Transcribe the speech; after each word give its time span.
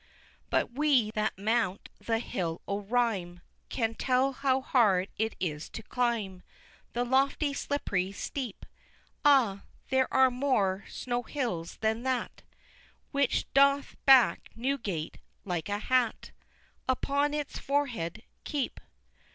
But 0.49 0.71
we, 0.71 1.11
that 1.11 1.37
mount 1.37 1.87
the 2.03 2.17
Hill 2.17 2.59
o' 2.67 2.79
Rhyme, 2.79 3.41
Can 3.69 3.93
tell 3.93 4.31
how 4.31 4.59
hard 4.59 5.09
it 5.19 5.35
is 5.39 5.69
to 5.69 5.83
climb 5.83 6.41
The 6.93 7.03
lofty 7.05 7.53
slippery 7.53 8.11
steep, 8.11 8.65
Ah! 9.23 9.61
there 9.91 10.11
are 10.11 10.31
more 10.31 10.85
Snow 10.89 11.21
Hills 11.21 11.77
than 11.81 12.01
that 12.01 12.41
Which 13.11 13.45
doth 13.53 13.95
black 14.07 14.49
Newgate, 14.55 15.19
like 15.45 15.69
a 15.69 15.77
hat, 15.77 16.31
Upon 16.89 17.31
its 17.35 17.59
forehead, 17.59 18.23
keep. 18.43 18.79